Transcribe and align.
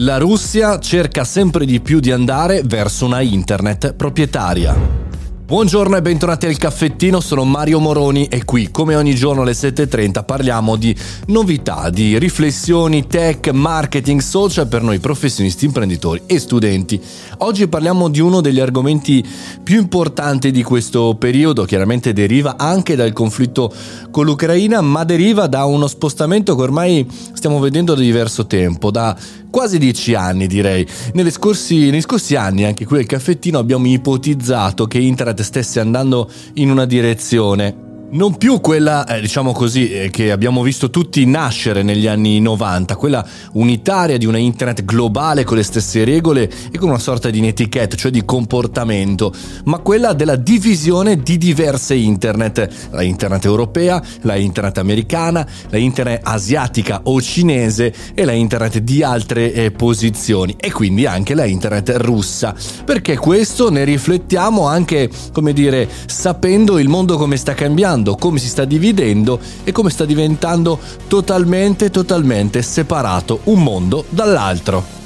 La 0.00 0.18
Russia 0.18 0.80
cerca 0.80 1.22
sempre 1.22 1.64
di 1.64 1.78
più 1.78 2.00
di 2.00 2.10
andare 2.10 2.62
verso 2.64 3.06
una 3.06 3.20
internet 3.20 3.94
proprietaria. 3.94 5.02
Buongiorno 5.46 5.96
e 5.96 6.02
bentornati 6.02 6.46
al 6.46 6.56
caffettino, 6.56 7.20
sono 7.20 7.44
Mario 7.44 7.78
Moroni 7.78 8.26
e 8.26 8.44
qui 8.44 8.72
come 8.72 8.96
ogni 8.96 9.14
giorno 9.14 9.42
alle 9.42 9.52
7.30 9.52 10.24
parliamo 10.24 10.74
di 10.74 10.96
novità, 11.26 11.90
di 11.90 12.18
riflessioni, 12.18 13.06
tech, 13.06 13.50
marketing, 13.50 14.20
social 14.20 14.66
per 14.66 14.82
noi 14.82 14.98
professionisti, 14.98 15.66
imprenditori 15.66 16.22
e 16.26 16.40
studenti. 16.40 17.00
Oggi 17.38 17.68
parliamo 17.68 18.08
di 18.08 18.18
uno 18.18 18.40
degli 18.40 18.58
argomenti 18.58 19.24
più 19.62 19.78
importanti 19.78 20.50
di 20.50 20.64
questo 20.64 21.14
periodo, 21.16 21.66
chiaramente 21.66 22.12
deriva 22.12 22.56
anche 22.56 22.96
dal 22.96 23.12
conflitto 23.12 23.72
con 24.10 24.24
l'Ucraina, 24.24 24.80
ma 24.80 25.04
deriva 25.04 25.46
da 25.46 25.66
uno 25.66 25.86
spostamento 25.86 26.56
che 26.56 26.62
ormai 26.62 27.06
stiamo 27.32 27.60
vedendo 27.60 27.94
da 27.94 28.00
diverso 28.00 28.46
tempo, 28.46 28.90
da 28.90 29.14
quasi 29.54 29.78
dieci 29.78 30.14
anni 30.14 30.48
direi. 30.48 30.84
Scorsi, 31.30 31.88
negli 31.88 32.00
scorsi 32.00 32.34
anni 32.34 32.64
anche 32.64 32.84
qui 32.84 32.98
al 32.98 33.06
caffettino 33.06 33.60
abbiamo 33.60 33.86
ipotizzato 33.86 34.88
che 34.88 34.98
internet 34.98 35.42
stesse 35.42 35.78
andando 35.78 36.28
in 36.54 36.70
una 36.70 36.86
direzione 36.86 37.93
non 38.10 38.36
più 38.36 38.60
quella, 38.60 39.04
eh, 39.06 39.20
diciamo 39.20 39.52
così, 39.52 39.90
eh, 39.90 40.10
che 40.10 40.30
abbiamo 40.30 40.62
visto 40.62 40.90
tutti 40.90 41.24
nascere 41.26 41.82
negli 41.82 42.06
anni 42.06 42.40
90, 42.40 42.96
quella 42.96 43.26
unitaria 43.52 44.18
di 44.18 44.26
una 44.26 44.38
internet 44.38 44.84
globale 44.84 45.44
con 45.44 45.56
le 45.56 45.62
stesse 45.62 46.04
regole 46.04 46.50
e 46.70 46.78
con 46.78 46.88
una 46.88 46.98
sorta 46.98 47.30
di 47.30 47.44
etichetta, 47.46 47.96
cioè 47.96 48.10
di 48.10 48.24
comportamento, 48.24 49.32
ma 49.64 49.78
quella 49.78 50.12
della 50.12 50.36
divisione 50.36 51.22
di 51.22 51.38
diverse 51.38 51.94
internet, 51.94 52.88
la 52.90 53.02
internet 53.02 53.44
europea, 53.44 54.02
la 54.22 54.36
internet 54.36 54.78
americana, 54.78 55.46
la 55.70 55.78
internet 55.78 56.20
asiatica 56.22 57.00
o 57.04 57.20
cinese 57.20 57.92
e 58.14 58.24
la 58.24 58.32
internet 58.32 58.78
di 58.78 59.02
altre 59.02 59.52
eh, 59.52 59.70
posizioni 59.70 60.54
e 60.58 60.70
quindi 60.70 61.06
anche 61.06 61.34
la 61.34 61.44
internet 61.44 61.94
russa. 61.96 62.54
Perché 62.84 63.16
questo 63.16 63.70
ne 63.70 63.84
riflettiamo 63.84 64.66
anche, 64.66 65.10
come 65.32 65.52
dire, 65.52 65.88
sapendo 66.06 66.78
il 66.78 66.88
mondo 66.88 67.16
come 67.16 67.36
sta 67.36 67.54
cambiando 67.54 67.93
cambiando, 67.94 68.16
come 68.16 68.38
si 68.38 68.48
sta 68.48 68.64
dividendo 68.64 69.38
e 69.62 69.72
come 69.72 69.90
sta 69.90 70.04
diventando 70.04 70.78
totalmente, 71.06 71.90
totalmente 71.90 72.60
separato 72.62 73.40
un 73.44 73.62
mondo 73.62 74.04
dall'altro. 74.08 75.03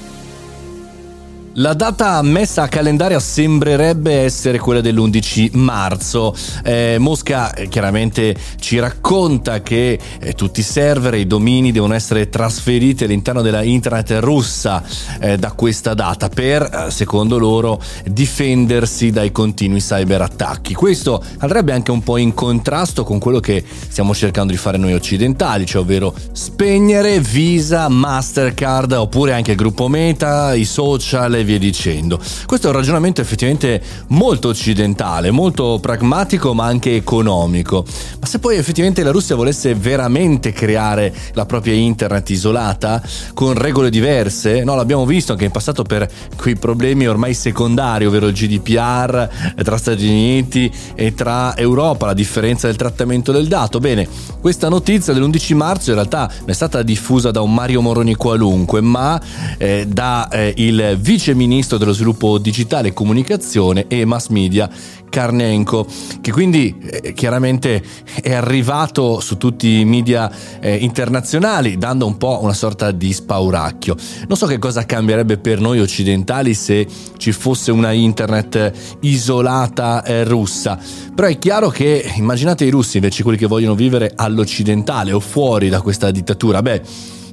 La 1.58 1.74
data 1.74 2.22
messa 2.22 2.62
a 2.62 2.68
calendario 2.68 3.18
sembrerebbe 3.18 4.20
essere 4.20 4.60
quella 4.60 4.80
dell'11 4.80 5.56
marzo. 5.56 6.32
Eh, 6.62 6.98
Mosca 7.00 7.52
eh, 7.52 7.66
chiaramente 7.66 8.36
ci 8.60 8.78
racconta 8.78 9.60
che 9.60 9.98
eh, 10.20 10.34
tutti 10.34 10.60
i 10.60 10.62
server 10.62 11.14
e 11.14 11.18
i 11.18 11.26
domini 11.26 11.72
devono 11.72 11.94
essere 11.94 12.28
trasferiti 12.28 13.02
all'interno 13.02 13.42
della 13.42 13.64
internet 13.64 14.18
russa 14.20 14.84
eh, 15.18 15.36
da 15.36 15.50
questa 15.50 15.94
data 15.94 16.28
per, 16.28 16.62
eh, 16.62 16.92
secondo 16.92 17.38
loro, 17.38 17.82
difendersi 18.04 19.10
dai 19.10 19.32
continui 19.32 19.80
cyberattacchi. 19.80 20.74
Questo 20.74 21.20
andrebbe 21.38 21.72
anche 21.72 21.90
un 21.90 22.04
po' 22.04 22.18
in 22.18 22.34
contrasto 22.34 23.02
con 23.02 23.18
quello 23.18 23.40
che 23.40 23.64
stiamo 23.88 24.14
cercando 24.14 24.52
di 24.52 24.58
fare 24.58 24.78
noi 24.78 24.92
occidentali, 24.92 25.66
cioè 25.66 25.82
ovvero 25.82 26.14
spegnere 26.30 27.18
Visa, 27.18 27.88
Mastercard 27.88 28.92
oppure 28.92 29.32
anche 29.32 29.50
il 29.50 29.56
gruppo 29.56 29.88
Meta, 29.88 30.54
i 30.54 30.64
social 30.64 31.46
via 31.48 31.58
dicendo. 31.58 32.20
Questo 32.44 32.66
è 32.66 32.70
un 32.70 32.76
ragionamento 32.76 33.22
effettivamente 33.22 33.80
molto 34.08 34.48
occidentale, 34.48 35.30
molto 35.30 35.78
pragmatico 35.80 36.52
ma 36.52 36.66
anche 36.66 36.94
economico. 36.94 37.86
Ma 38.20 38.26
se 38.26 38.38
poi 38.38 38.56
effettivamente 38.56 39.02
la 39.02 39.10
Russia 39.10 39.34
volesse 39.34 39.74
veramente 39.74 40.52
creare 40.52 41.14
la 41.32 41.46
propria 41.46 41.72
internet 41.72 42.28
isolata, 42.28 43.02
con 43.32 43.54
regole 43.54 43.88
diverse, 43.88 44.62
no, 44.62 44.74
l'abbiamo 44.74 45.06
visto 45.06 45.32
anche 45.32 45.46
in 45.46 45.50
passato 45.50 45.84
per 45.84 46.06
quei 46.36 46.56
problemi 46.56 47.06
ormai 47.06 47.32
secondari, 47.32 48.04
ovvero 48.04 48.26
il 48.26 48.34
GDPR 48.34 49.54
tra 49.62 49.76
Stati 49.78 50.06
Uniti 50.06 50.70
e 50.94 51.14
tra 51.14 51.56
Europa, 51.56 52.06
la 52.06 52.14
differenza 52.14 52.66
del 52.66 52.76
trattamento 52.76 53.32
del 53.32 53.48
dato. 53.48 53.78
Bene, 53.78 54.06
questa 54.40 54.68
notizia 54.68 55.14
dell'11 55.14 55.54
marzo 55.54 55.90
in 55.90 55.96
realtà 55.96 56.30
non 56.40 56.50
è 56.50 56.52
stata 56.52 56.82
diffusa 56.82 57.30
da 57.30 57.40
un 57.40 57.54
Mario 57.54 57.80
Moroni 57.80 58.14
qualunque, 58.14 58.82
ma 58.82 59.18
eh, 59.56 59.86
da 59.88 60.28
eh, 60.28 60.52
il 60.58 60.98
vice 61.00 61.34
ministro 61.38 61.78
dello 61.78 61.92
sviluppo 61.92 62.36
digitale 62.36 62.92
comunicazione 62.92 63.86
e 63.86 64.04
mass 64.04 64.28
media 64.28 64.68
Karnenko, 65.08 65.86
che 66.20 66.32
quindi 66.32 66.76
eh, 66.82 67.14
chiaramente 67.14 67.82
è 68.20 68.34
arrivato 68.34 69.20
su 69.20 69.38
tutti 69.38 69.78
i 69.78 69.84
media 69.84 70.30
eh, 70.60 70.74
internazionali 70.74 71.78
dando 71.78 72.04
un 72.06 72.18
po' 72.18 72.40
una 72.42 72.52
sorta 72.52 72.90
di 72.90 73.12
spauracchio. 73.12 73.96
Non 74.26 74.36
so 74.36 74.46
che 74.46 74.58
cosa 74.58 74.84
cambierebbe 74.84 75.38
per 75.38 75.60
noi 75.60 75.80
occidentali 75.80 76.52
se 76.52 76.86
ci 77.16 77.32
fosse 77.32 77.70
una 77.70 77.92
internet 77.92 78.98
isolata 79.00 80.04
eh, 80.04 80.24
russa, 80.24 80.78
però 81.14 81.28
è 81.28 81.38
chiaro 81.38 81.70
che 81.70 82.12
immaginate 82.16 82.64
i 82.64 82.70
russi 82.70 82.96
invece 82.96 83.22
quelli 83.22 83.38
che 83.38 83.46
vogliono 83.46 83.74
vivere 83.74 84.12
all'occidentale 84.14 85.12
o 85.12 85.20
fuori 85.20 85.68
da 85.68 85.80
questa 85.80 86.10
dittatura, 86.10 86.60
beh 86.60 86.82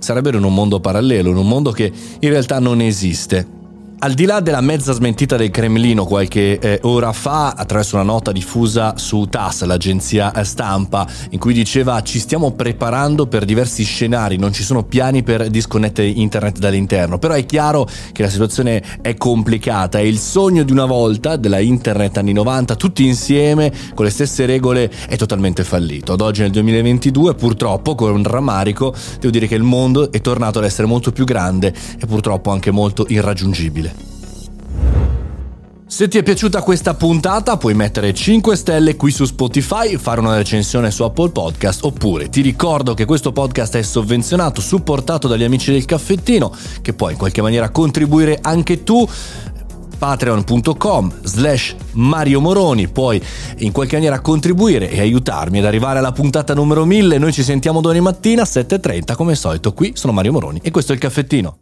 sarebbero 0.05 0.37
in 0.37 0.43
un 0.43 0.53
mondo 0.53 0.79
parallelo, 0.79 1.31
in 1.31 1.37
un 1.37 1.47
mondo 1.47 1.72
che 1.72 1.91
in 2.19 2.29
realtà 2.29 2.59
non 2.59 2.79
esiste. 2.79 3.54
Al 3.97 4.13
di 4.13 4.25
là 4.25 4.41
della 4.41 4.59
mezza 4.59 4.91
smentita 4.91 5.38
del 5.38 5.50
Cremlino 5.50 6.06
qualche 6.06 6.59
eh, 6.59 6.79
ora 6.83 7.13
fa, 7.13 7.51
attraverso 7.51 7.95
una 7.95 8.03
nota 8.03 8.33
diffusa 8.33 8.97
su 8.97 9.25
TAS, 9.29 9.63
l'agenzia 9.63 10.33
eh, 10.33 10.44
stampa, 10.44 11.07
in 11.29 11.39
cui 11.39 11.53
diceva 11.53 12.03
ci 12.03 12.19
stiamo 12.19 12.51
preparando 12.51 13.25
per 13.25 13.45
diversi 13.45 13.84
scenari, 13.84 14.35
non 14.35 14.51
ci 14.51 14.63
sono 14.63 14.84
piani 14.84 15.23
per 15.23 15.50
disconnettere 15.50 16.09
internet 16.09 16.59
dall'interno, 16.59 17.17
però 17.19 17.35
è 17.35 17.45
chiaro 17.45 17.88
che 18.11 18.22
la 18.22 18.29
situazione 18.29 18.84
è 19.01 19.16
complicata 19.16 19.97
e 19.97 20.07
il 20.07 20.19
sogno 20.19 20.63
di 20.63 20.73
una 20.73 20.85
volta 20.85 21.38
della 21.38 21.59
internet 21.59 22.17
anni 22.17 22.34
90, 22.34 22.75
tutti 22.75 23.05
insieme, 23.05 23.72
con 23.95 24.03
le 24.03 24.11
stesse 24.11 24.45
regole, 24.45 24.91
è 25.07 25.16
totalmente 25.16 25.63
fallito. 25.63 26.13
Ad 26.13 26.22
oggi 26.22 26.41
nel 26.41 26.51
2022 26.51 27.34
purtroppo, 27.34 27.95
con 27.95 28.22
rammarico, 28.23 28.94
devo 29.19 29.31
dire 29.31 29.47
che 29.47 29.55
il 29.55 29.63
mondo 29.63 30.11
è 30.11 30.19
tornato 30.19 30.59
ad 30.59 30.66
essere 30.66 30.85
molto 30.85 31.13
più 31.13 31.23
grande 31.23 31.73
e 31.97 32.05
purtroppo 32.05 32.51
anche 32.51 32.72
molto 32.72 33.05
irraggiungibile. 33.07 33.84
Se 35.95 36.09
ti 36.09 36.17
è 36.17 36.23
piaciuta 36.23 36.61
questa 36.61 36.94
puntata 36.94 37.56
puoi 37.56 37.73
mettere 37.73 38.13
5 38.13 38.57
stelle 38.57 38.97
qui 38.97 39.11
su 39.11 39.23
Spotify, 39.23 39.95
fare 39.95 40.19
una 40.19 40.35
recensione 40.35 40.91
su 40.91 41.03
Apple 41.03 41.29
Podcast 41.29 41.85
oppure 41.85 42.28
ti 42.28 42.41
ricordo 42.41 42.94
che 42.94 43.06
questo 43.06 43.31
podcast 43.31 43.78
è 43.78 43.81
sovvenzionato, 43.81 44.59
supportato 44.59 45.29
dagli 45.29 45.45
amici 45.45 45.72
del 45.72 45.85
caffettino, 45.85 46.53
che 46.81 46.91
puoi 46.91 47.13
in 47.13 47.17
qualche 47.17 47.41
maniera 47.41 47.69
contribuire 47.69 48.38
anche 48.41 48.84
tu. 48.84 49.07
Patreon.com 49.97 51.13
slash 51.23 51.75
Mario 51.94 52.41
Moroni 52.41 52.89
puoi 52.89 53.23
in 53.59 53.72
qualche 53.72 53.95
maniera 53.95 54.19
contribuire 54.19 54.89
e 54.89 55.00
aiutarmi 55.00 55.59
ad 55.59 55.66
arrivare 55.66 56.00
alla 56.00 56.11
puntata 56.11 56.53
numero 56.53 56.84
1000 56.84 57.17
noi 57.17 57.31
ci 57.31 57.41
sentiamo 57.41 57.79
domani 57.79 58.01
mattina 58.01 58.41
a 58.41 58.45
7.30 58.45 59.16
come 59.16 59.31
al 59.31 59.38
solito 59.38 59.72
qui 59.72 59.94
sono 59.95 60.11
Mario 60.11 60.34
Moroni 60.34 60.59
e 60.61 60.72
questo 60.72 60.91
è 60.91 60.95
il 60.95 61.01
caffettino 61.01 61.59